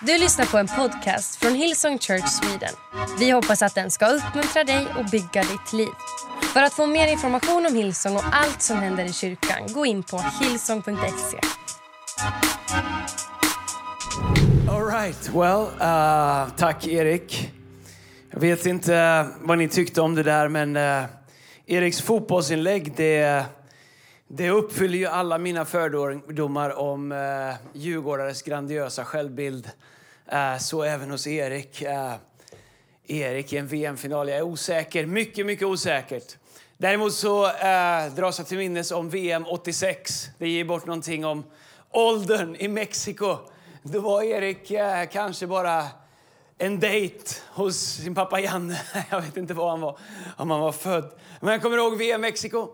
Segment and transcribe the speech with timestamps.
[0.00, 2.74] Du lyssnar på en podcast från Hillsong Church Sweden.
[3.18, 5.88] Vi hoppas att den ska uppmuntra dig och bygga ditt liv.
[6.52, 10.02] För att få mer information om Hillsong och allt som händer i kyrkan, gå in
[10.02, 11.38] på hillsong.se.
[14.70, 17.52] All right, well, uh, tack Erik.
[18.30, 21.04] Jag vet inte vad ni tyckte om det där, men uh,
[21.66, 23.44] Eriks fotbollsinlägg, det,
[24.28, 29.70] det uppfyller ju alla mina fördomar om eh, djurgårdares grandiosa självbild.
[30.26, 31.82] Eh, så även hos Erik.
[31.82, 32.14] Eh,
[33.06, 34.28] Erik i en VM-final.
[34.28, 36.36] Jag är osäker, mycket, mycket osäkert.
[36.78, 40.28] Däremot så eh, dras jag till minnes om VM 86.
[40.38, 41.44] Det ger bort någonting om
[41.90, 43.36] åldern i Mexiko.
[43.82, 45.84] Då var Erik eh, kanske bara
[46.58, 48.80] en dejt hos sin pappa Janne.
[49.10, 49.98] Jag vet inte var han var,
[50.36, 51.10] om han var född.
[51.40, 52.68] Men jag kommer ihåg VM Mexiko.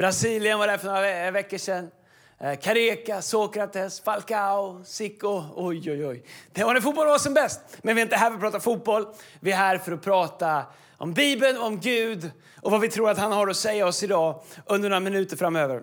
[0.00, 1.90] Brasilien var där för några eh, veckor sedan.
[2.38, 5.44] Eh, Kareka, Sokrates, Falcao, Zico.
[5.56, 6.24] Oj, oj, oj.
[6.52, 7.60] Det var när fotboll var som bäst.
[7.82, 9.06] Men vi är inte här för att prata fotboll.
[9.40, 10.64] Vi är här för att prata
[10.96, 12.30] om Bibeln, om Gud
[12.62, 15.82] och vad vi tror att han har att säga oss idag under några minuter framöver.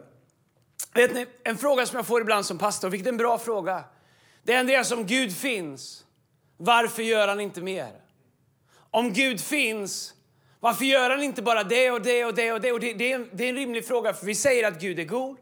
[0.93, 3.83] Vet ni, en fråga som jag får ibland som pastor, vilket är en bra fråga.
[4.43, 6.05] Det är en del som Gud finns.
[6.57, 7.91] Varför gör han inte mer?
[8.91, 10.13] Om Gud finns,
[10.59, 12.71] varför gör han inte bara det och det och det och det?
[12.71, 14.99] Och det, det, är en, det är en rimlig fråga, för vi säger att Gud
[14.99, 15.37] är god.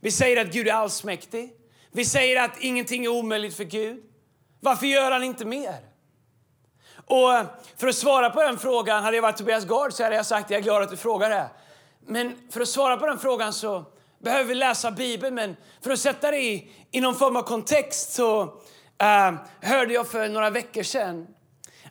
[0.00, 1.52] Vi säger att Gud är allsmäktig.
[1.92, 4.02] Vi säger att ingenting är omöjligt för Gud.
[4.60, 5.76] Varför gör han inte mer?
[7.06, 10.16] Och eh, för att svara på den frågan, hade jag varit Tobias Gard så hade
[10.16, 11.50] jag sagt att jag är glad att du frågar det.
[12.06, 13.84] Men för att svara på den frågan så
[14.18, 15.34] behöver vi läsa Bibeln.
[15.34, 20.08] Men för att sätta det i, i någon form av kontext så uh, hörde jag
[20.08, 21.26] för några veckor sedan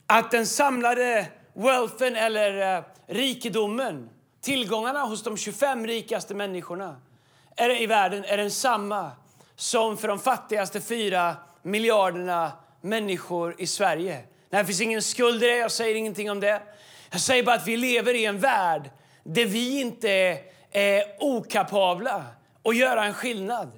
[0.08, 4.10] att den samlade wealthen eller eh, rikedomen,
[4.42, 6.96] tillgångarna hos de 25 rikaste människorna
[7.56, 9.12] är, i världen är densamma
[9.56, 14.24] som för de fattigaste fyra miljarderna människor i Sverige.
[14.50, 16.62] Det finns ingen skuld i det, jag säger ingenting om det.
[17.12, 18.90] Jag säger bara att vi lever i en värld
[19.24, 20.38] där vi inte är,
[20.72, 22.26] är okapabla
[22.64, 23.72] att göra en skillnad.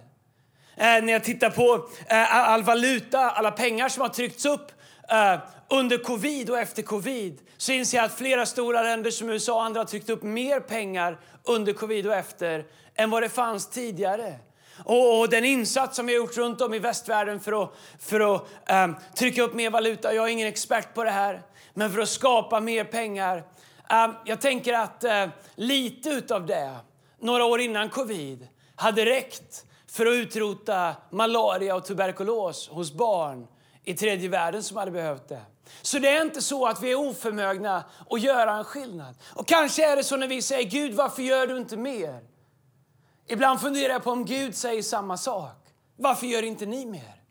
[0.76, 4.72] Eh, när jag tittar på eh, all valuta, alla pengar som har tryckts upp
[5.10, 5.40] eh,
[5.72, 9.64] under covid och efter covid så inser jag att flera stora länder som USA och
[9.64, 12.66] andra har tryckt upp mer pengar under covid och efter
[12.96, 14.36] än vad det fanns tidigare.
[14.84, 18.36] Och, och, den insats som vi har gjort runt om i västvärlden för att, för
[18.36, 21.42] att um, trycka upp mer valuta, jag är ingen expert på det här,
[21.74, 23.38] men för att skapa mer pengar.
[23.38, 26.76] Um, jag tänker att uh, lite av det,
[27.20, 33.48] några år innan covid, hade räckt för att utrota malaria och tuberkulos hos barn
[33.84, 35.42] i tredje världen som hade behövt det.
[35.82, 39.16] Så det är inte så att vi är oförmögna att göra en skillnad.
[39.36, 42.20] Och kanske är det så när vi säger Gud, varför gör du inte mer?
[43.28, 45.68] Ibland funderar jag på om Gud säger samma sak.
[45.98, 47.22] Varför gör inte ni mer?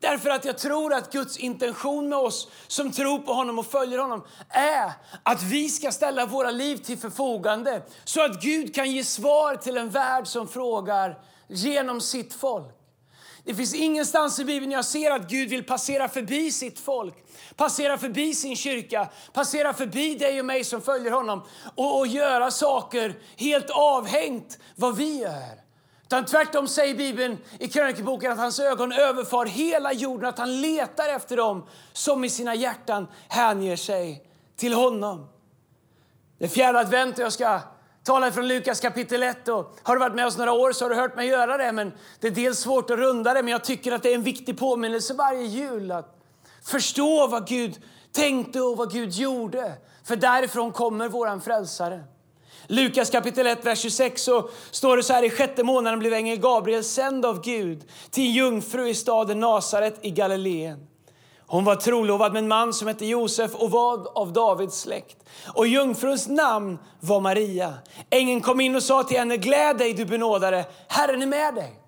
[0.00, 3.98] Därför att jag tror att Guds intention med oss som tror på honom och följer
[3.98, 9.04] honom är att vi ska ställa våra liv till förfogande så att Gud kan ge
[9.04, 11.18] svar till en värld som frågar
[11.48, 12.79] genom sitt folk.
[13.50, 17.14] Det finns ingenstans i Bibeln jag ser att Gud vill passera förbi sitt folk,
[17.56, 21.42] passera förbi sin kyrka, passera förbi dig och mig som följer honom
[21.74, 25.62] och, och göra saker helt avhängt vad vi gör.
[26.02, 31.08] Utan tvärtom säger Bibeln i krönikeboken att hans ögon överfar hela jorden, att han letar
[31.08, 35.28] efter dem som i sina hjärtan hänger sig till honom.
[36.38, 37.60] Det är fjärde advent och jag ska
[38.04, 39.48] talar från Lukas kapitel 1.
[39.48, 41.72] Och har du varit med oss några år så har du hört mig göra det.
[41.72, 44.22] Men det är dels svårt att runda det, men jag tycker att det är en
[44.22, 46.16] viktig påminnelse varje jul att
[46.64, 49.72] förstå vad Gud tänkte och vad Gud gjorde.
[50.04, 52.04] För därifrån kommer våran frälsare.
[52.66, 55.22] Lukas kapitel 1, vers 26 så står det så här.
[55.22, 59.98] I sjätte månaden blev ängeln Gabriel sänd av Gud till en jungfru i staden Nasaret
[60.02, 60.89] i Galileen.
[61.50, 65.16] Hon var trolovad med en man som hette Josef och var av Davids släkt.
[65.54, 67.74] Och jungfruns namn var Maria.
[68.10, 71.80] Ängeln kom in och sa till henne, gläd dig du benådade, Herren är med dig.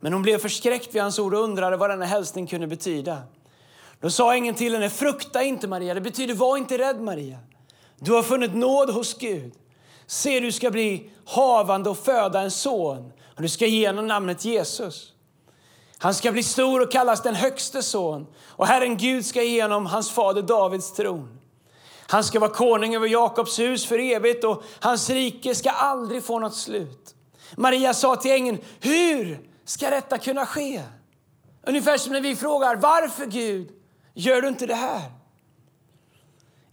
[0.00, 3.18] Men hon blev förskräckt vid hans ord och undrade vad denna hälsning kunde betyda.
[4.00, 7.38] Då sa ängeln till henne, frukta inte Maria, det betyder var inte rädd Maria.
[7.98, 9.52] Du har funnit nåd hos Gud.
[10.06, 14.44] Se, du ska bli havande och föda en son och du ska ge honom namnet
[14.44, 15.12] Jesus.
[16.06, 19.86] Han ska bli stor och kallas den högste son och Herren Gud ska ge honom
[19.86, 21.38] hans fader Davids tron.
[22.06, 26.38] Han ska vara konung över Jakobs hus för evigt och hans rike ska aldrig få
[26.38, 27.14] något slut.
[27.56, 30.82] Maria sa till ängeln, hur ska detta kunna ske?
[31.62, 33.68] Ungefär som när vi frågar, varför Gud
[34.14, 35.12] gör du inte det här?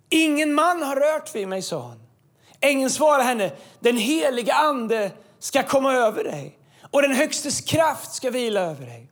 [0.10, 2.04] Ingen man har rört vid mig, sa hon.
[2.60, 6.60] Ängeln svarade henne, den heliga ande ska komma över dig
[6.92, 9.10] och den högstes kraft ska vila över dig.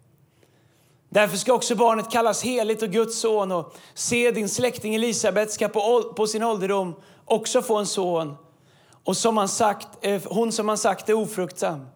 [1.14, 5.68] Därför ska också barnet kallas heligt och Guds son och se din släkting Elisabet ska
[5.68, 8.38] på, på sin ålderdom också få en son.
[9.04, 11.88] Och som han sagt, eh, hon som han sagt är ofruktsam.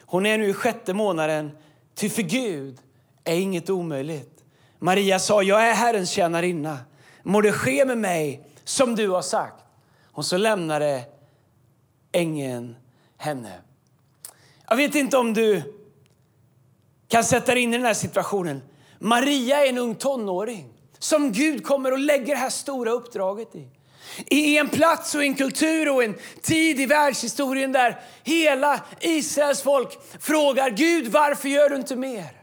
[0.00, 1.50] Hon är nu i sjätte månaden,
[1.94, 2.78] ty för Gud
[3.24, 4.44] är inget omöjligt.
[4.78, 6.78] Maria sa, jag är Herrens tjänarinna.
[7.22, 9.64] Må det ske med mig som du har sagt.
[10.12, 11.04] Och så lämnade
[12.12, 12.76] ängeln
[13.16, 13.52] henne.
[14.68, 15.62] Jag vet inte om du
[17.12, 18.62] kan sätta dig in i den här situationen.
[18.98, 20.68] Maria är en ung tonåring
[20.98, 23.68] som Gud kommer och lägger det här stora uppdraget i.
[24.26, 29.98] I en plats och en kultur och en tid i världshistorien där hela Israels folk
[30.20, 32.41] frågar Gud varför gör du inte mer?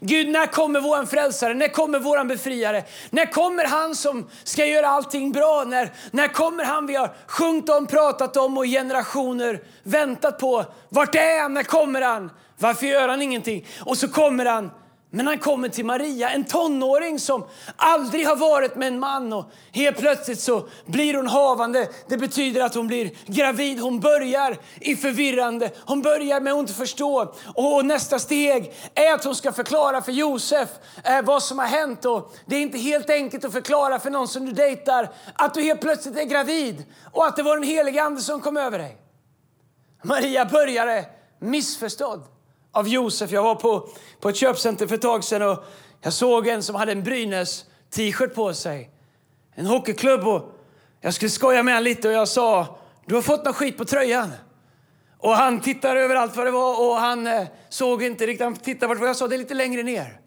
[0.00, 1.54] Gud, när kommer vår frälsare?
[1.54, 2.84] När kommer vår befriare?
[3.10, 5.64] När kommer han som ska göra allting bra?
[5.66, 10.64] När, när kommer han vi har sjungit om, pratat om och generationer väntat på?
[10.88, 11.54] Vart är han?
[11.54, 12.30] När kommer han?
[12.58, 13.66] Varför gör han ingenting?
[13.80, 14.70] Och så kommer han
[15.10, 19.44] men han kommer till Maria, en tonåring som aldrig har varit med en man och
[19.72, 21.88] helt plötsligt så blir hon havande.
[22.08, 23.80] Det betyder att hon blir gravid.
[23.80, 25.70] Hon börjar i förvirrande.
[25.86, 27.34] Hon börjar med att inte förstå.
[27.54, 30.68] Och nästa steg är att hon ska förklara för Josef
[31.04, 32.04] eh, vad som har hänt.
[32.04, 35.62] Och det är inte helt enkelt att förklara för någon som du dejtar att du
[35.62, 38.96] helt plötsligt är gravid och att det var den helige ande som kom över dig.
[40.04, 41.04] Maria började
[41.40, 42.35] missförstådd
[42.76, 43.30] av Josef.
[43.30, 43.88] Jag var på,
[44.20, 45.64] på ett köpcenter för ett tag sedan och
[46.02, 48.90] jag såg en som hade en Brynäs t-shirt på sig.
[49.54, 50.26] En hockeyklubb.
[50.26, 50.52] Och
[51.00, 53.84] jag skulle skoja med honom lite och jag sa, du har fått något skit på
[53.84, 54.32] tröjan.
[55.18, 58.44] Och han tittade överallt vad det var och han eh, såg inte riktigt.
[58.44, 60.20] Han tittade vart jag sa, det är lite längre ner.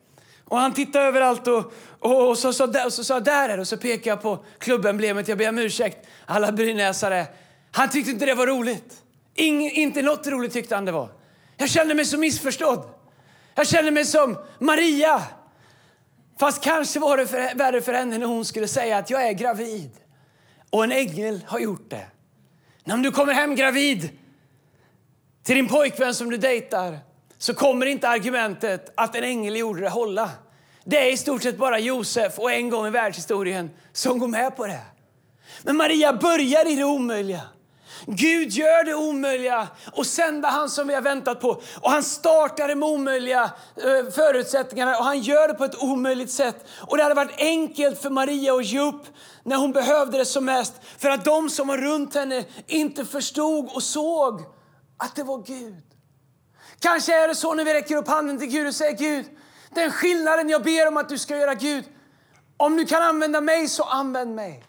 [0.45, 3.61] Och han tittade överallt och, och, och så, så, så, så sa där är det.
[3.61, 5.27] Och så pekade jag på klubbemblemet.
[5.27, 7.27] Jag ber om ursäkt, alla brynäsare.
[7.71, 9.03] Han tyckte inte det var roligt.
[9.35, 11.18] Ingen, inte något roligt tyckte han det var.
[11.61, 12.89] Jag kände mig så missförstådd.
[13.55, 15.21] Jag kände mig som Maria.
[16.39, 19.33] Fast kanske var det för, värre för henne när hon skulle säga att jag är
[19.33, 19.91] gravid.
[20.69, 22.05] Och en ängel har gjort det.
[22.83, 24.09] När du kommer hem gravid
[25.43, 26.99] till din pojkvän som du dejtar
[27.37, 30.31] så kommer inte argumentet att en ängel gjorde det hålla.
[30.83, 34.55] Det är i stort sett bara Josef och en gång i världshistorien som går med
[34.55, 34.81] på det.
[35.63, 37.41] Men Maria börjar i det omöjliga.
[38.05, 41.61] Gud gör det omöjliga och sänder han som vi har väntat på.
[41.81, 43.43] Och han startar med omöjliga
[43.75, 46.65] eh, förutsättningarna och han gör det på ett omöjligt sätt.
[46.87, 49.03] Och det hade varit enkelt för Maria att ge upp
[49.43, 50.73] när hon behövde det som mest.
[50.97, 54.41] För att de som var runt henne inte förstod och såg
[54.97, 55.83] att det var Gud.
[56.79, 59.25] Kanske är det så när vi räcker upp handen till Gud och säger Gud,
[59.69, 61.83] den skillnaden jag ber om att du ska göra Gud,
[62.57, 64.63] om du kan använda mig så använd mig.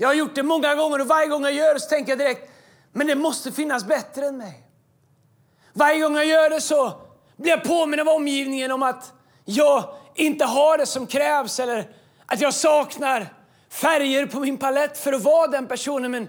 [0.00, 2.18] Jag har gjort det många gånger och varje gång jag gör det så tänker jag
[2.18, 2.50] direkt,
[2.92, 4.66] men det måste finnas bättre än mig.
[5.72, 6.92] Varje gång jag gör det så
[7.36, 9.12] blir jag påminn av omgivningen om att
[9.44, 11.90] jag inte har det som krävs eller
[12.26, 13.34] att jag saknar
[13.70, 16.10] färger på min palett för att vara den personen.
[16.10, 16.28] Men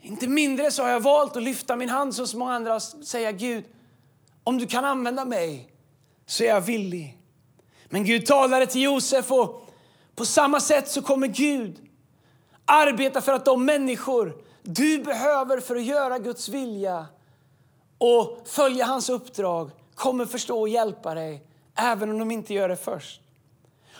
[0.00, 2.82] inte mindre så har jag valt att lyfta min hand som så många andra och
[2.82, 3.64] säga Gud,
[4.44, 5.72] om du kan använda mig
[6.26, 7.18] så är jag villig.
[7.88, 9.68] Men Gud talade till Josef och
[10.14, 11.88] på samma sätt så kommer Gud
[12.74, 17.06] Arbeta för att de människor du behöver för att göra Guds vilja
[17.98, 22.76] och följa hans uppdrag kommer förstå och hjälpa dig, även om de inte gör det
[22.76, 23.21] först.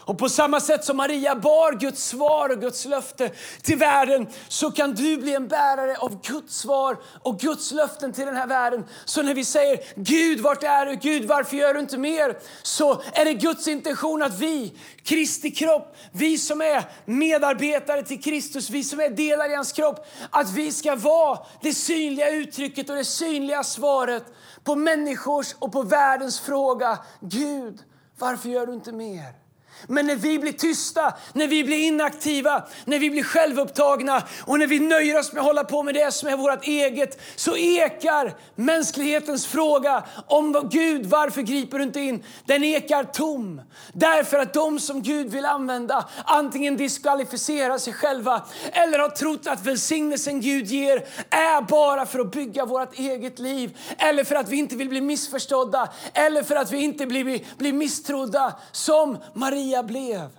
[0.04, 3.30] Och på samma sätt som Maria bar Guds svar och Guds löfte
[3.62, 8.26] till världen så kan du bli en bärare av Guds svar och Guds löften till
[8.26, 8.84] den här världen.
[9.04, 10.94] Så när vi säger Gud, vart är du?
[10.94, 12.38] Gud, varför gör du inte mer?
[12.62, 18.70] Så är det Guds intention att vi, Kristi kropp, vi som är medarbetare till Kristus,
[18.70, 22.96] vi som är delar i hans kropp, att vi ska vara det synliga uttrycket och
[22.96, 24.24] det synliga svaret
[24.64, 26.98] på människors och på världens fråga.
[27.20, 27.80] Gud,
[28.18, 29.41] varför gör du inte mer?
[29.86, 34.66] Men när vi blir tysta, när vi blir inaktiva, när vi blir självupptagna och när
[34.66, 38.34] vi nöjer oss med att hålla på med det som är vårt eget så ekar
[38.54, 42.24] mänsklighetens fråga om Gud, varför griper du inte in?
[42.44, 43.60] Den ekar tom.
[43.92, 49.66] Därför att de som Gud vill använda antingen diskvalificerar sig själva eller har trott att
[49.66, 50.96] välsignelsen Gud ger
[51.30, 55.00] är bara för att bygga vårt eget liv eller för att vi inte vill bli
[55.00, 60.38] missförstådda eller för att vi inte blir, blir misstrodda som Maria Elia blev.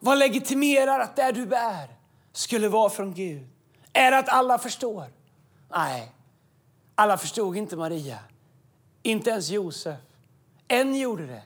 [0.00, 1.96] Vad legitimerar att det du bär
[2.32, 3.46] skulle vara från Gud?
[3.92, 5.04] Är det att alla förstår?
[5.70, 6.12] Nej,
[6.94, 8.18] alla förstod inte Maria.
[9.02, 9.98] Inte ens Josef.
[10.68, 11.42] En gjorde det.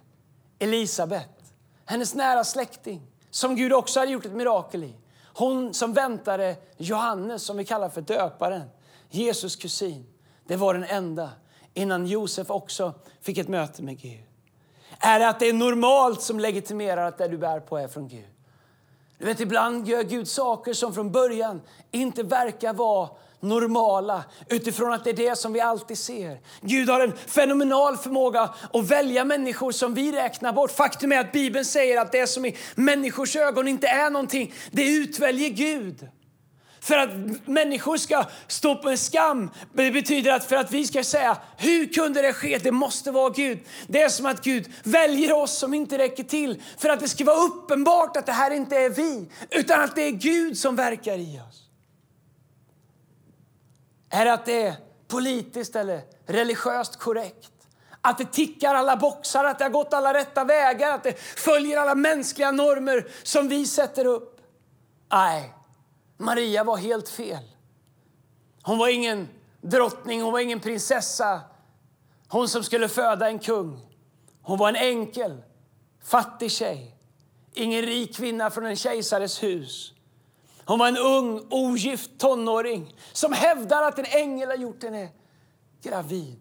[0.59, 4.95] Elisabet, hennes nära släkting, som Gud också hade gjort ett mirakel i.
[5.35, 8.71] Hon som väntade Johannes, som vi kallar för döparen,
[9.11, 10.07] Jesus kusin.
[10.47, 11.31] Det var den enda
[11.75, 14.25] innan Josef också fick ett möte med Gud.
[15.06, 18.08] Är det att det är normalt som legitimerar att det du bär på är från
[18.08, 18.25] Gud?
[19.18, 21.60] Du vet, ibland gör Gud saker som från början
[21.90, 23.08] inte verkar vara
[23.40, 26.40] normala utifrån att det är det som vi alltid ser.
[26.60, 30.70] Gud har en fenomenal förmåga att välja människor som vi räknar bort.
[30.70, 34.96] Faktum är att Bibeln säger att det som i människors ögon inte är någonting, det
[34.96, 36.08] utväljer Gud.
[36.87, 37.11] För att
[37.47, 39.50] människor ska stå på en skam.
[39.73, 42.59] Det betyder att för att vi ska säga, hur kunde det ske?
[42.59, 43.59] Det måste vara Gud.
[43.87, 46.62] Det är som att Gud väljer oss som inte räcker till.
[46.78, 50.02] För att det ska vara uppenbart att det här inte är vi, utan att det
[50.02, 51.62] är Gud som verkar i oss.
[54.11, 54.75] Är det att det är
[55.09, 57.52] politiskt eller religiöst korrekt?
[58.00, 61.78] Att det tickar alla boxar, att det har gått alla rätta vägar, att det följer
[61.78, 64.40] alla mänskliga normer som vi sätter upp?
[65.12, 65.52] Nej,
[66.16, 67.42] Maria var helt fel.
[68.62, 69.28] Hon var ingen
[69.61, 71.40] drottning, hon var ingen prinsessa.
[72.28, 73.80] Hon som skulle föda en kung.
[74.42, 75.42] Hon var en enkel,
[76.02, 76.96] fattig tjej.
[77.52, 79.92] Ingen rik kvinna från en kejsares hus.
[80.64, 85.08] Hon var en ung, ogift tonåring som hävdar att en ängel har gjort henne
[85.82, 86.40] gravid.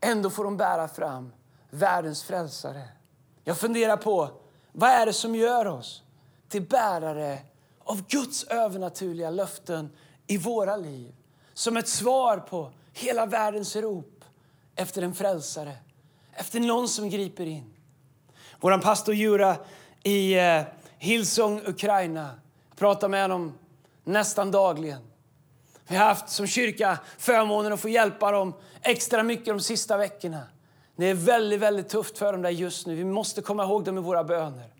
[0.00, 1.32] Ändå får hon bära fram
[1.70, 2.88] världens frälsare.
[3.44, 4.30] Jag funderar på
[4.72, 6.02] vad är det som gör oss
[6.48, 7.38] till bärare
[7.84, 9.90] av Guds övernaturliga löften
[10.26, 11.14] i våra liv.
[11.54, 14.24] Som ett svar på hela världens rop
[14.76, 15.76] efter en frälsare,
[16.34, 17.74] efter någon som griper in.
[18.60, 19.56] Vår pastor Jura
[20.02, 20.62] i eh,
[20.98, 22.30] Hillsong, Ukraina,
[22.76, 23.58] pratar med honom
[24.04, 25.02] nästan dagligen.
[25.88, 30.42] Vi har haft som kyrka förmånen att få hjälpa dem extra mycket de sista veckorna.
[30.96, 32.94] Det är väldigt, väldigt tufft för dem där just nu.
[32.94, 34.71] Vi måste komma ihåg dem i våra böner.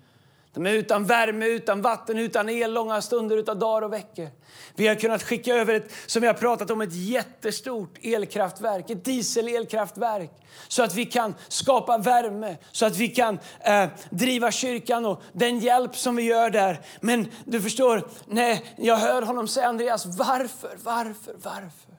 [0.54, 4.28] De är utan värme, utan vatten, utan el långa stunder, utan dagar och veckor.
[4.74, 9.04] Vi har kunnat skicka över ett, som vi har pratat om, ett jättestort elkraftverk, ett
[9.04, 10.30] dieselelkraftverk.
[10.68, 15.58] Så att vi kan skapa värme, så att vi kan eh, driva kyrkan och den
[15.58, 16.80] hjälp som vi gör där.
[17.00, 21.92] Men du förstår, när jag hör honom säga Andreas, varför, varför, varför?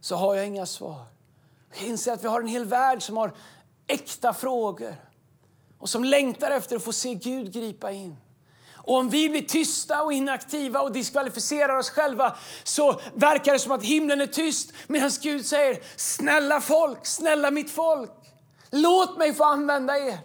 [0.00, 1.04] Så har jag inga svar.
[1.78, 3.32] Jag inser att vi har en hel värld som har
[3.86, 4.94] äkta frågor
[5.80, 8.16] och som längtar efter att få se Gud gripa in.
[8.74, 13.72] Och om vi blir tysta och inaktiva och diskvalificerar oss själva så verkar det som
[13.72, 18.10] att himlen är tyst medan Gud säger snälla folk, snälla mitt folk,
[18.70, 20.18] låt mig få använda er.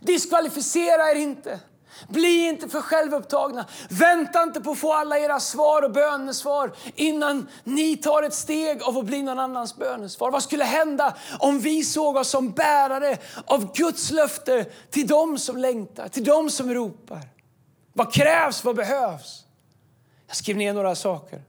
[0.00, 1.60] Diskvalificera er inte.
[2.08, 3.66] Bli inte för självupptagna.
[3.90, 8.82] Vänta inte på att få alla era svar och bönesvar innan ni tar ett steg
[8.82, 10.30] av att bli någon annans bönesvar.
[10.30, 15.56] Vad skulle hända om vi såg oss som bärare av Guds löfte till dem som
[15.56, 17.28] längtar, till dem som ropar?
[17.92, 18.64] Vad krävs?
[18.64, 19.44] Vad behövs?
[20.26, 21.42] Jag skrev ner några saker.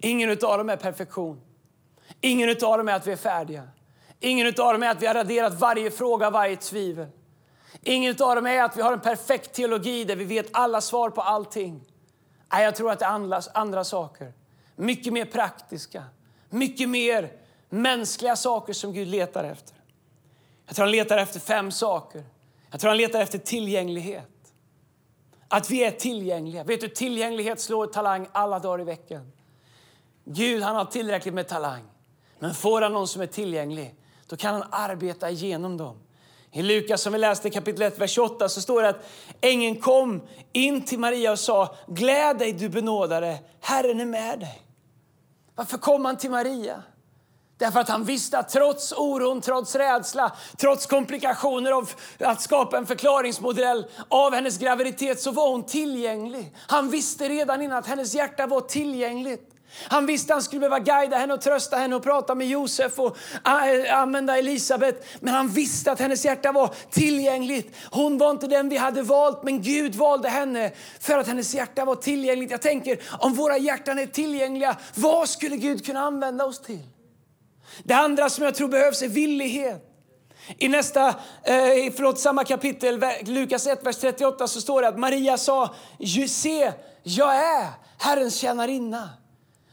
[0.00, 1.40] Ingen av dem är perfektion.
[2.20, 3.68] Ingen av dem är att vi är färdiga.
[4.20, 7.06] Ingen av dem är att vi har raderat varje fråga, varje tvivel.
[7.82, 11.10] Ingen av dem är att vi har en perfekt teologi där vi vet alla svar
[11.10, 11.84] på allting.
[12.52, 14.32] Nej, jag tror att det är andra, andra saker.
[14.76, 16.04] Mycket mer praktiska,
[16.48, 17.32] mycket mer
[17.68, 19.76] mänskliga saker som Gud letar efter.
[20.66, 22.24] Jag tror han letar efter fem saker.
[22.70, 24.30] Jag tror han letar efter tillgänglighet.
[25.48, 26.64] Att vi är tillgängliga.
[26.64, 29.32] Vet du, tillgänglighet slår talang alla dagar i veckan.
[30.24, 31.84] Gud han har tillräckligt med talang.
[32.38, 33.94] Men får han någon som är tillgänglig,
[34.26, 35.96] då kan han arbeta igenom dem.
[36.56, 39.08] I Lukas som vi läste kapitel 1, vers 28 så står det att
[39.40, 40.22] ängeln kom
[40.52, 44.62] in till Maria och sa Gläd dig du benådade, Herren är med dig.
[45.54, 46.82] Varför kom han till Maria?
[47.58, 52.86] Därför att han visste att trots oron, trots rädsla, trots komplikationer av att skapa en
[52.86, 56.56] förklaringsmodell av hennes graviditet så var hon tillgänglig.
[56.56, 59.55] Han visste redan innan att hennes hjärta var tillgängligt.
[59.88, 62.98] Han visste att han skulle behöva guida henne och trösta henne och prata med Josef
[62.98, 63.16] och
[63.46, 65.06] äh, använda Elisabet.
[65.20, 67.76] Men han visste att hennes hjärta var tillgängligt.
[67.90, 71.84] Hon var inte den vi hade valt, men Gud valde henne för att hennes hjärta
[71.84, 72.50] var tillgängligt.
[72.50, 76.82] Jag tänker, om våra hjärtan är tillgängliga, vad skulle Gud kunna använda oss till?
[77.82, 79.92] Det andra som jag tror behövs är villighet.
[80.58, 85.36] I nästa, eh, förlåt, samma kapitel, Lukas 1, vers 38, så står det att Maria
[85.36, 85.74] sa,
[86.28, 87.66] se, jag är
[87.98, 89.08] Herrens tjänarinna.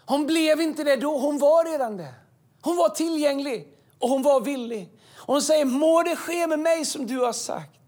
[0.05, 2.13] Hon blev inte det då, hon var redan det.
[2.61, 4.89] Hon var tillgänglig och hon var villig.
[5.17, 7.79] hon säger, må det ske med mig som du har sagt.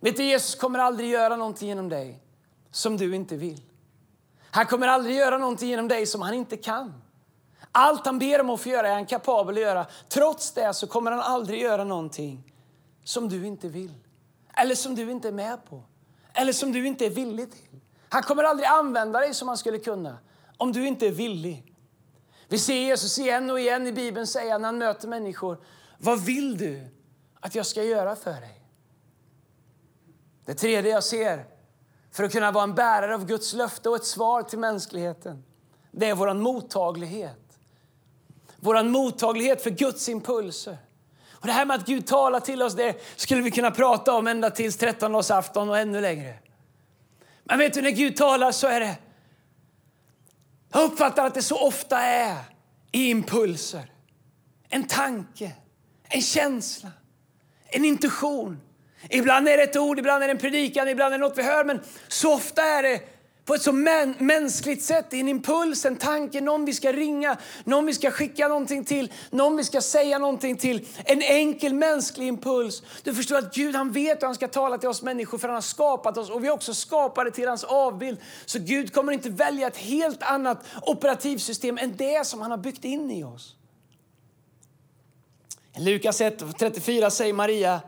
[0.00, 2.22] Vet du, Jesus kommer aldrig göra någonting genom dig
[2.70, 3.62] som du inte vill.
[4.50, 7.02] Han kommer aldrig göra någonting genom dig som han inte kan.
[7.72, 9.86] Allt han ber om att få göra är han kapabel att göra.
[10.08, 12.52] Trots det så kommer han aldrig göra någonting
[13.04, 13.94] som du inte vill.
[14.56, 15.82] Eller som du inte är med på.
[16.32, 17.80] Eller som du inte är villig till.
[18.08, 20.18] Han kommer aldrig använda dig som han skulle kunna
[20.64, 21.74] om du inte är villig.
[22.48, 25.58] Vi ser Jesus igen och igen i Bibeln säga när han möter människor,
[25.98, 26.88] vad vill du
[27.40, 28.60] att jag ska göra för dig.
[30.44, 31.44] Det tredje jag ser
[32.12, 35.44] för att kunna vara en bärare av Guds löfte och ett svar till mänskligheten,
[35.90, 37.58] det är vår mottaglighet.
[38.56, 40.76] Vår mottaglighet för Guds impulser.
[41.30, 44.26] Och Det här med att Gud talar till oss det skulle vi kunna prata om
[44.26, 46.34] ända tills trettondagsafton och ännu längre.
[47.44, 48.96] Men vet du, när Gud talar så är det...
[50.74, 52.36] Jag uppfattar att det så ofta är
[52.92, 53.90] i impulser.
[54.68, 55.52] En tanke,
[56.08, 56.90] en känsla,
[57.66, 58.60] en intuition.
[59.08, 61.42] Ibland är det ett ord, ibland är det en predikan, ibland är det något vi
[61.42, 61.64] hör.
[61.64, 63.00] Men så ofta är det
[63.44, 67.86] på ett så mä mänskligt sätt, en impuls, en tanke, någon vi ska ringa, någon
[67.86, 70.86] vi ska skicka någonting till, någon vi ska säga någonting till.
[71.04, 72.82] En enkel mänsklig impuls.
[73.02, 75.54] Du förstår att Gud han vet hur han ska tala till oss människor för han
[75.54, 78.18] har skapat oss och vi är också skapade till hans avbild.
[78.44, 82.84] Så Gud kommer inte välja ett helt annat operativsystem än det som han har byggt
[82.84, 83.56] in i oss.
[85.76, 87.80] Lukas 1, 34 säger Maria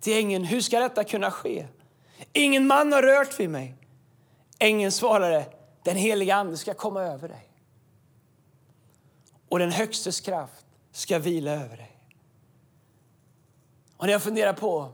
[0.00, 1.66] till ängeln, hur ska detta kunna ske?
[2.32, 3.81] Ingen man har rört vid mig.
[4.62, 5.46] Ängeln svarade,
[5.82, 7.48] den heliga Ande ska komma över dig.
[9.48, 11.98] Och den högstes kraft ska vila över dig.
[13.96, 14.92] Och när jag funderar på,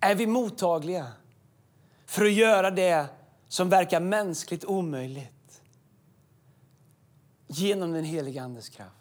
[0.00, 1.12] är vi mottagliga
[2.06, 3.06] för att göra det
[3.48, 5.62] som verkar mänskligt omöjligt
[7.46, 8.95] genom den heliga Andes kraft?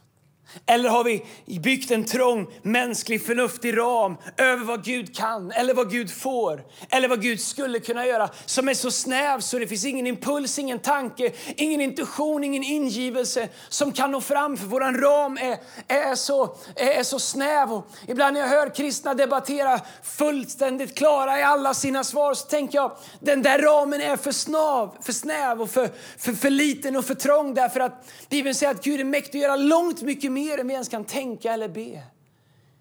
[0.66, 1.26] Eller har vi
[1.60, 7.08] byggt en trång, mänsklig, förnuftig ram över vad Gud kan, eller vad Gud får, eller
[7.08, 10.80] vad Gud skulle kunna göra, som är så snäv så det finns ingen impuls, ingen
[10.80, 16.58] tanke, ingen intuition, ingen ingivelse som kan nå fram, för vår ram är, är, så,
[16.76, 17.74] är, så snäv.
[17.74, 22.78] Och ibland när jag hör kristna debattera fullständigt klara i alla sina svar så tänker
[22.78, 27.06] jag den där ramen är för, snav, för snäv och för, för, för liten och
[27.06, 30.60] för trång därför att Bibeln säger att Gud är mäktig att göra långt mycket mer
[30.60, 32.04] än vi ens kan tänka eller be.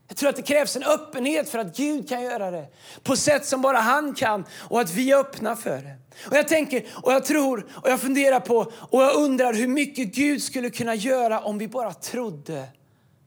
[0.08, 2.66] Jag tror att det krävs en öppenhet för att Gud kan göra det
[3.02, 5.96] på sätt som bara han kan och att vi är öppna för det.
[6.30, 10.14] Och jag tänker och jag tror och jag funderar på och jag undrar hur mycket
[10.14, 12.68] Gud skulle kunna göra om vi bara trodde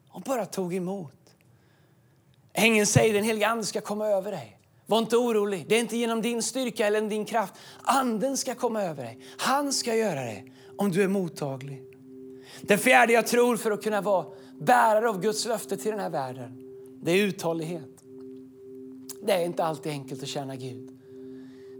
[0.10, 1.13] och bara tog emot.
[2.54, 4.60] Ängeln säger den helige Ande ska komma över dig.
[4.86, 5.66] Var inte orolig.
[5.70, 7.54] Det är inte genom din styrka eller din kraft.
[7.84, 9.20] Anden ska komma över dig.
[9.38, 10.44] Han ska göra det
[10.78, 11.97] om du är mottaglig.
[12.62, 14.26] Den fjärde jag tror för att kunna vara
[14.60, 16.58] bärare av Guds löfte till den här världen,
[17.02, 18.04] det är uthållighet.
[19.22, 21.00] Det är inte alltid enkelt att tjäna Gud.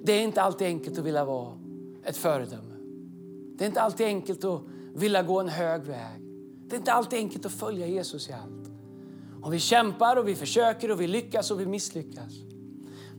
[0.04, 1.58] Det är inte alltid enkelt att vilja vara
[2.04, 2.76] ett föredöme.
[3.58, 4.62] Det är inte alltid enkelt att
[4.96, 6.22] vilja gå en hög väg.
[6.68, 8.72] Det är inte alltid enkelt att följa Jesus i allt.
[9.42, 12.34] Och vi kämpar och vi försöker och vi lyckas och vi misslyckas.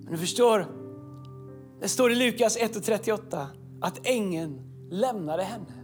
[0.02, 0.66] Men du förstår,
[1.80, 3.46] det står i Lukas 1.38
[3.80, 5.74] att ängeln lämnade henne.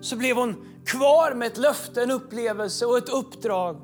[0.00, 0.54] Så blev hon
[0.86, 3.80] kvar med ett löfte, en upplevelse och ett uppdrag.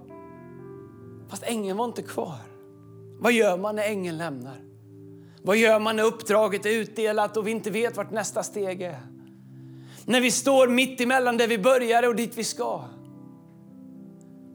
[1.29, 2.39] Fast ängeln var inte kvar.
[3.19, 4.61] Vad gör man när ängeln lämnar?
[5.43, 9.01] Vad gör man när uppdraget är utdelat och vi inte vet vart nästa steg är?
[10.05, 12.85] När vi står mitt emellan där vi började och dit vi ska.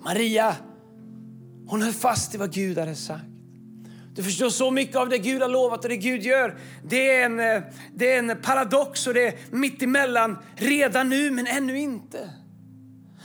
[0.03, 0.55] Maria,
[1.67, 3.36] hon höll fast i vad Gud hade sagt.
[4.17, 7.25] Du förstår, så mycket av det Gud har lovat och det Gud gör, det är
[7.25, 7.61] en, eh,
[7.95, 12.29] det är en paradox och det är mitt emellan, redan nu men ännu inte.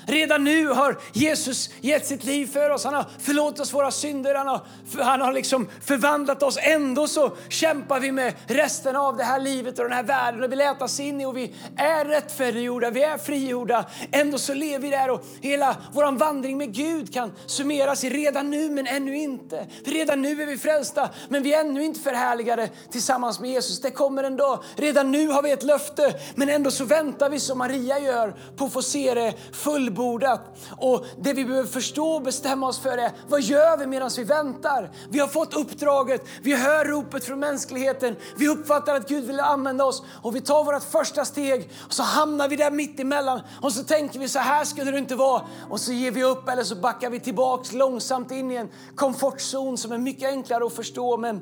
[0.06, 2.84] Redan nu har Jesus gett sitt liv för oss.
[2.84, 4.34] Han har förlåtit oss våra synder.
[4.34, 4.60] Han har,
[5.02, 6.58] han har liksom förvandlat oss.
[6.60, 10.44] Ändå så kämpar vi med resten av det här livet och den här världen.
[10.44, 13.84] Och vi lätas in i och vi är rättfärdiggjorda, vi är frigjorda.
[14.10, 18.50] Ändå så lever vi där och hela vår vandring med Gud kan summeras i redan
[18.50, 19.66] nu men ännu inte.
[19.84, 23.80] För redan nu är vi frälsta men vi är ännu inte förhärligade tillsammans med Jesus.
[23.80, 24.62] Det kommer en dag.
[24.76, 28.64] Redan nu har vi ett löfte men ändå så väntar vi som Maria gör på
[28.64, 30.40] att få se det full fullbordat.
[30.76, 34.24] Och det vi behöver förstå och bestämma oss för är, vad gör vi medan vi
[34.24, 34.90] väntar?
[35.10, 39.84] Vi har fått uppdraget, vi hör ropet från mänskligheten, vi uppfattar att Gud vill använda
[39.84, 43.72] oss och vi tar vårt första steg och så hamnar vi där mitt emellan och
[43.72, 46.64] så tänker vi så här skulle det inte vara och så ger vi upp eller
[46.64, 51.16] så backar vi tillbaks långsamt in i en komfortzon som är mycket enklare att förstå.
[51.16, 51.40] Men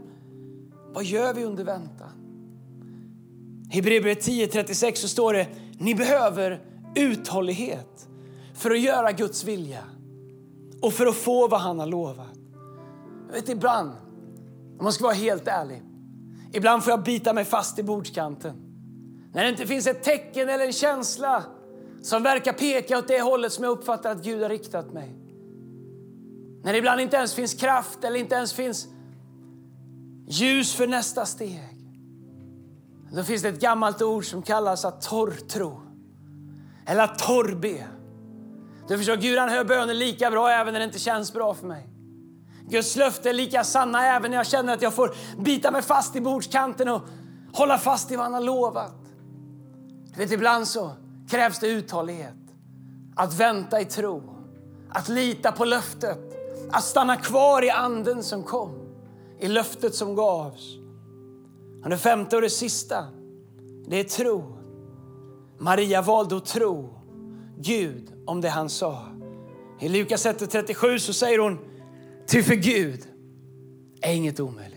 [0.92, 2.08] vad gör vi under väntan?
[3.70, 5.46] I Hebreerbrevet 10.36 så står det,
[5.78, 6.60] ni behöver
[6.94, 7.99] uthållighet
[8.60, 9.84] för att göra Guds vilja
[10.82, 12.38] och för att få vad han har lovat.
[13.26, 13.90] Jag vet ibland,
[14.78, 15.82] om man ska vara helt ärlig,
[16.52, 18.56] ibland får jag bita mig fast i bordskanten.
[19.32, 21.44] När det inte finns ett tecken eller en känsla
[22.02, 25.16] som verkar peka åt det hållet som jag uppfattar att Gud har riktat mig.
[26.62, 28.88] När det ibland inte ens finns kraft eller inte ens finns
[30.28, 31.76] ljus för nästa steg.
[33.12, 35.80] Då finns det ett gammalt ord som kallas att torr-tro,
[36.86, 37.86] eller att torrbe.
[38.90, 41.66] Du förstår, Gud han hör böner lika bra även när det inte känns bra för
[41.66, 41.88] mig.
[42.68, 46.16] Guds löfte är lika sanna även när jag känner att jag får bita mig fast
[46.16, 47.02] i bordskanten och
[47.52, 48.94] hålla fast i vad han har lovat.
[50.14, 50.90] Du vet, ibland så
[51.28, 52.34] krävs det uthållighet.
[53.16, 54.22] Att vänta i tro,
[54.90, 56.18] att lita på löftet,
[56.72, 58.72] att stanna kvar i anden som kom,
[59.38, 60.76] i löftet som gavs.
[61.84, 63.04] Och det femte och det sista,
[63.86, 64.58] det är tro.
[65.58, 66.99] Maria valde att tro
[67.62, 69.06] Gud om det han sa.
[69.80, 71.58] I Lukas 1.37 så säger hon,
[72.26, 73.00] ty för Gud
[74.02, 74.76] är inget omöjligt.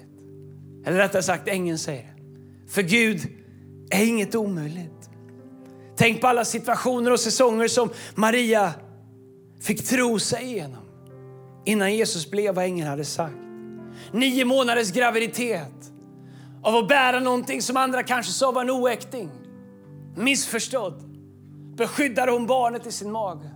[0.86, 2.72] Eller rättare sagt, ängeln säger det.
[2.72, 3.22] För Gud
[3.90, 5.10] är inget omöjligt.
[5.96, 8.74] Tänk på alla situationer och säsonger som Maria
[9.62, 10.84] fick tro sig igenom
[11.66, 13.36] innan Jesus blev vad ängeln hade sagt.
[14.12, 15.92] Nio månaders graviditet
[16.64, 19.30] av att bära någonting som andra kanske sa var en oäkting.
[20.16, 21.13] Missförstådd.
[21.76, 23.52] Beskyddade hon barnet i sin mage.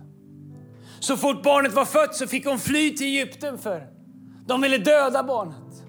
[1.00, 3.86] Så fort barnet var fött så fick hon fly till Egypten för
[4.46, 5.84] de ville döda barnet.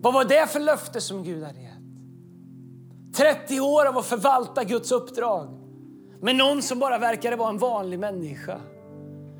[0.00, 1.72] Vad var det för löfte som Gud hade gett?
[3.16, 5.48] 30 år av att förvalta Guds uppdrag
[6.20, 8.60] med någon som bara verkade vara en vanlig människa.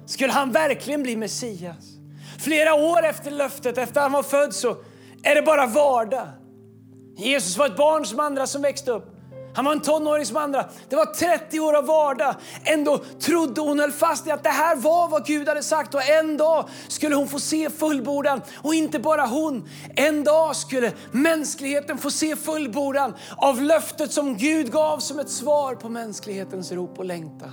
[0.07, 1.99] Skulle han verkligen bli Messias?
[2.39, 4.77] Flera år efter löftet, efter han var född, så
[5.23, 6.29] är det bara vardag.
[7.17, 9.12] Jesus var ett barn som andra som växte upp.
[9.55, 10.69] Han var en tonåring som andra.
[10.89, 12.35] Det var 30 år av vardag.
[12.65, 16.09] Ändå trodde hon höll fast i att det här var vad Gud hade sagt och
[16.09, 18.41] en dag skulle hon få se fullbordan.
[18.63, 19.69] Och inte bara hon.
[19.97, 25.75] En dag skulle mänskligheten få se fullbordan av löftet som Gud gav som ett svar
[25.75, 27.53] på mänsklighetens rop och längtan.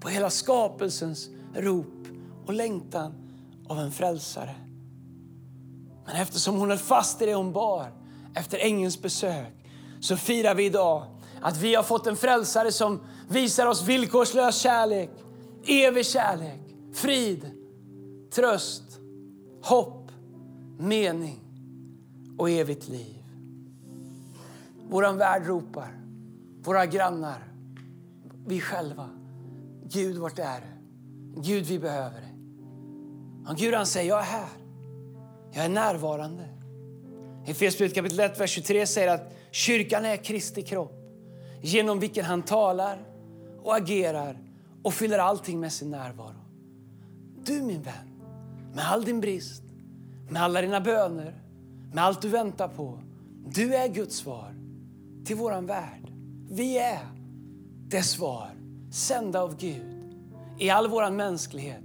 [0.00, 2.06] På hela skapelsens rop
[2.46, 3.14] och längtan
[3.68, 4.54] av en frälsare.
[6.06, 7.92] Men eftersom hon höll fast i det hon bar
[8.34, 9.65] efter ängelns besök
[10.00, 11.06] så firar vi idag
[11.40, 15.10] att vi har fått en frälsare som visar oss villkorslös kärlek,
[15.66, 16.60] evig kärlek,
[16.94, 17.50] frid,
[18.30, 18.82] tröst,
[19.62, 20.10] hopp,
[20.78, 21.40] mening
[22.38, 23.24] och evigt liv.
[24.88, 26.00] Vår värld ropar,
[26.62, 27.52] våra grannar,
[28.46, 29.08] vi själva.
[29.84, 30.76] Gud, vart är du?
[31.40, 32.34] Gud, vi behöver dig.
[33.48, 34.48] Och Gud han säger, jag är här.
[35.52, 36.44] Jag är närvarande.
[37.46, 40.92] I Efesierbrevet kapitel 1, vers 23 säger att kyrkan är Kristi kropp
[41.62, 42.98] genom vilken han talar
[43.62, 44.38] och agerar
[44.82, 46.44] och fyller allting med sin närvaro.
[47.44, 48.22] Du min vän,
[48.74, 49.62] med all din brist,
[50.28, 51.34] med alla dina böner,
[51.92, 53.00] med allt du väntar på.
[53.46, 54.54] Du är Guds svar
[55.24, 56.12] till våran värld.
[56.50, 57.08] Vi är
[57.88, 58.50] det svar,
[58.92, 60.14] sända av Gud
[60.58, 61.84] i all våran mänsklighet,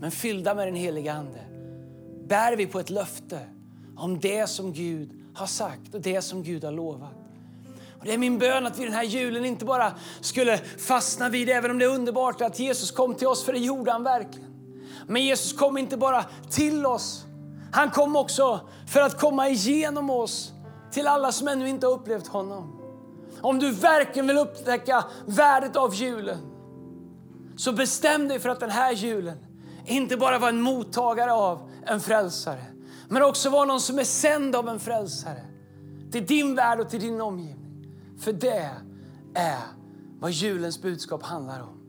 [0.00, 1.40] men fyllda med den heliga Ande.
[2.28, 3.40] Bär vi på ett löfte
[4.02, 7.12] om det som Gud har sagt och det som Gud har lovat.
[7.98, 11.48] Och det är min bön att vi den här julen inte bara skulle fastna vid,
[11.48, 14.48] även om det är underbart att Jesus kom till oss, för det gjorde han verkligen.
[15.06, 17.24] Men Jesus kom inte bara till oss,
[17.72, 20.52] han kom också för att komma igenom oss
[20.92, 22.80] till alla som ännu inte har upplevt honom.
[23.40, 26.38] Om du verkligen vill upptäcka värdet av julen,
[27.56, 29.38] så bestäm dig för att den här julen
[29.86, 32.71] inte bara var en mottagare av en frälsare,
[33.08, 35.42] men också vara någon som är sänd av en frälsare
[36.12, 37.86] till din värld och till din omgivning.
[38.18, 38.70] För det
[39.34, 39.62] är
[40.18, 41.82] vad julens budskap handlar om.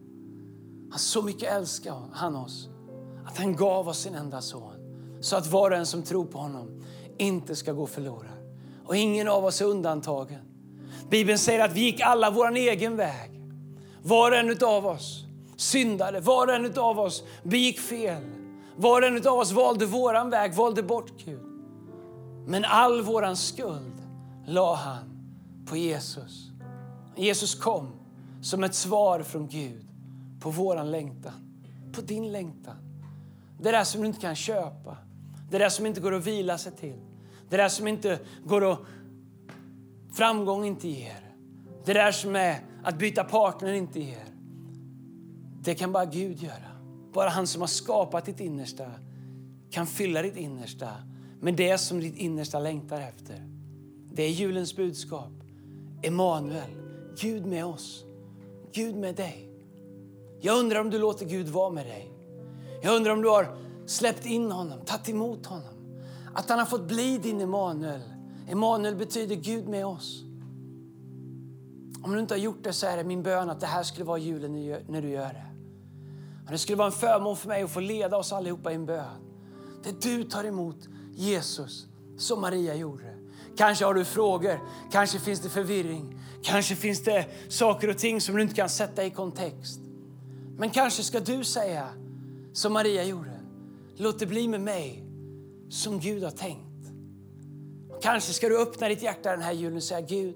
[0.89, 2.69] Han så mycket älskar han oss
[3.25, 4.73] att han gav oss sin enda son
[5.21, 6.83] så att var och en som tror på honom
[7.17, 8.29] inte ska gå förlorad.
[8.85, 10.41] Och ingen av oss är undantagen.
[11.09, 13.31] Bibeln säger att vi gick alla vår egen väg.
[14.03, 18.23] Var och en av oss syndade, var och en av oss begick fel.
[18.75, 21.53] Var och en av oss valde våran väg, valde bort Gud.
[22.47, 23.93] Men all våran skuld
[24.45, 25.13] la han
[25.65, 26.51] på Jesus.
[27.15, 27.87] Jesus kom
[28.41, 29.87] som ett svar från Gud
[30.39, 31.33] på våran längtan,
[31.93, 32.75] på din längtan.
[33.59, 34.97] Det där som du inte kan köpa,
[35.51, 36.99] det där som inte går att vila sig till.
[37.49, 38.79] Det där som inte går att
[40.13, 41.19] framgång inte ger.
[41.85, 44.25] Det där som är att byta partner inte ger.
[45.61, 46.72] Det kan bara Gud göra.
[47.13, 48.85] Bara han som har skapat ditt innersta
[49.69, 50.89] kan fylla ditt innersta
[51.41, 53.47] med det som ditt innersta längtar efter.
[54.11, 55.31] Det är julens budskap.
[56.01, 56.69] Emanuel,
[57.21, 58.03] Gud med oss.
[58.73, 59.49] Gud med dig.
[60.41, 62.11] Jag undrar om du låter Gud vara med dig.
[62.81, 65.73] Jag undrar om du har släppt in honom, tagit emot honom.
[66.33, 68.01] Att han har fått bli din Emanuel.
[68.49, 70.23] Emanuel betyder Gud med oss.
[72.03, 74.05] Om du inte har gjort det så är det min bön att det här skulle
[74.05, 74.53] vara julen
[74.87, 75.52] när du gör det.
[76.49, 79.05] Det skulle vara en förmån för mig att få leda oss allihopa i en bön.
[79.83, 83.17] Där du tar emot Jesus som Maria gjorde.
[83.57, 84.59] Kanske har du frågor,
[84.91, 89.05] kanske finns det förvirring, kanske finns det saker och ting som du inte kan sätta
[89.05, 89.79] i kontext.
[90.57, 91.89] Men kanske ska du säga
[92.53, 93.39] som Maria gjorde.
[93.95, 95.03] låt det bli med mig
[95.69, 96.91] som Gud har tänkt.
[98.01, 100.35] Kanske ska du öppna ditt hjärta den här julen och säga Gud,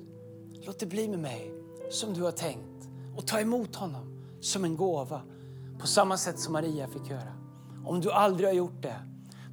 [0.66, 1.52] låt det bli med mig
[1.90, 2.90] som du har tänkt.
[3.18, 5.22] Och ta emot honom som en gåva
[5.80, 7.34] på samma sätt som Maria fick göra.
[7.86, 8.96] Om du aldrig har gjort det,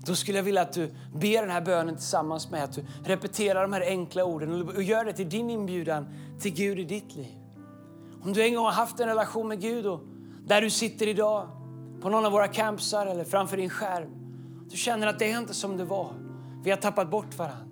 [0.07, 3.63] då skulle jag vilja att du ber den här bönen tillsammans med att du repeterar
[3.63, 6.07] de här enkla orden och gör det till din inbjudan
[6.41, 7.37] till Gud i ditt liv.
[8.23, 10.01] Om du en gång har haft en relation med Gud och
[10.47, 11.49] där du sitter idag
[12.01, 14.11] på någon av våra campsar eller framför din skärm.
[14.71, 16.15] Du känner att det är inte som det var.
[16.65, 17.67] Vi har tappat bort varandra.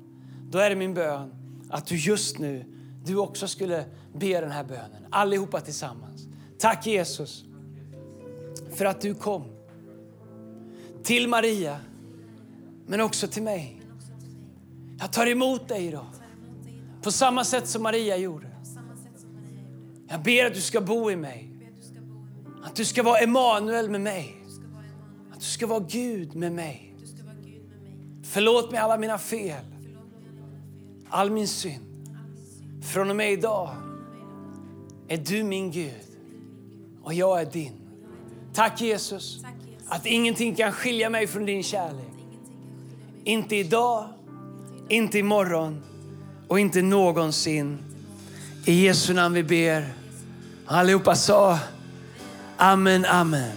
[0.50, 1.34] Då är det min bön
[1.70, 2.64] att du just nu,
[3.04, 3.84] du också skulle
[4.14, 5.06] be den här bönen.
[5.10, 6.26] Allihopa tillsammans.
[6.58, 7.44] Tack Jesus
[8.72, 9.44] för att du kom
[11.02, 11.80] till Maria,
[12.86, 13.82] men också till mig.
[14.98, 16.06] Jag tar emot dig idag
[17.02, 18.46] på samma sätt som Maria gjorde.
[20.08, 21.48] Jag ber att du ska bo i mig.
[22.62, 24.36] Att du ska vara Emanuel med mig.
[25.32, 26.94] Att du ska vara Gud med mig.
[28.22, 29.64] Förlåt mig alla mina fel.
[31.08, 31.84] All min synd.
[32.82, 33.70] Från och med idag
[35.08, 36.06] är du min Gud
[37.02, 37.81] och jag är din.
[38.54, 39.38] Tack Jesus
[39.88, 42.12] att ingenting kan skilja mig från din kärlek.
[43.24, 44.08] Inte idag,
[44.88, 45.82] inte imorgon
[46.48, 47.78] och inte någonsin.
[48.64, 49.88] I Jesu namn vi ber.
[50.66, 51.58] Allihopa sa
[52.56, 53.52] Amen, amen.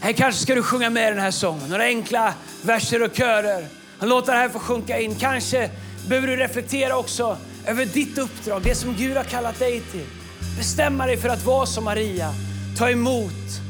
[0.00, 1.70] Här kanske ska du sjunga med den här sången.
[1.70, 3.66] Några enkla verser och körer.
[4.00, 5.14] Låt det här få sjunka in.
[5.14, 5.70] Kanske
[6.08, 10.06] behöver du reflektera också över ditt uppdrag, det som Gud har kallat dig till.
[10.58, 12.34] Bestämma dig för att vara som Maria.
[12.78, 13.69] Ta emot